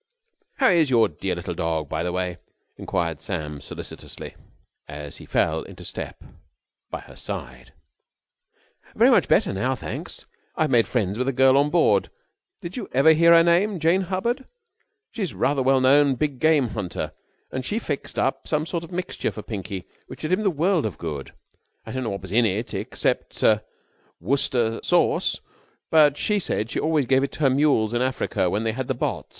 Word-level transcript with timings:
"How 0.55 0.69
is 0.69 0.89
your 0.89 1.07
dear 1.07 1.35
little 1.35 1.53
dog, 1.53 1.87
by 1.87 2.01
the 2.01 2.11
way?" 2.11 2.39
enquired 2.75 3.21
Sam 3.21 3.61
solicitously, 3.61 4.33
as 4.87 5.17
he 5.17 5.27
fell 5.27 5.61
into 5.61 5.85
step 5.85 6.23
by 6.89 7.01
her 7.01 7.15
side. 7.15 7.71
"Much 8.95 9.27
better 9.27 9.53
now, 9.53 9.75
thanks. 9.75 10.25
I've 10.55 10.71
made 10.71 10.87
friends 10.87 11.19
with 11.19 11.27
a 11.27 11.31
girl 11.31 11.55
on 11.55 11.69
board 11.69 12.09
did 12.61 12.75
you 12.75 12.89
ever 12.91 13.13
hear 13.13 13.31
her 13.33 13.43
name 13.43 13.77
Jane 13.77 14.01
Hubbard 14.01 14.47
she's 15.11 15.33
a 15.33 15.37
rather 15.37 15.61
well 15.61 15.79
known 15.79 16.15
big 16.15 16.39
game 16.39 16.69
hunter 16.69 17.11
and 17.51 17.63
she 17.63 17.77
fixed 17.77 18.17
up 18.17 18.47
some 18.47 18.65
sort 18.65 18.83
of 18.83 18.91
a 18.91 18.95
mixture 18.95 19.29
for 19.29 19.43
Pinky 19.43 19.87
which 20.07 20.21
did 20.23 20.31
him 20.31 20.43
a 20.43 20.49
world 20.49 20.87
of 20.87 20.97
good. 20.97 21.31
I 21.85 21.91
don't 21.91 22.03
know 22.03 22.09
what 22.09 22.23
was 22.23 22.31
in 22.31 22.47
it 22.47 22.73
except 22.73 23.43
Worcester 24.19 24.79
Sauce, 24.81 25.41
but 25.91 26.17
she 26.17 26.39
said 26.39 26.71
she 26.71 26.79
always 26.79 27.05
gave 27.05 27.21
it 27.23 27.31
to 27.33 27.41
her 27.41 27.51
mules 27.51 27.93
in 27.93 28.01
Africa 28.01 28.49
when 28.49 28.63
they 28.63 28.71
had 28.71 28.87
the 28.87 28.95
botts 28.95 29.27